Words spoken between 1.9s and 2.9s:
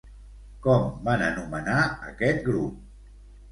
aquest grup?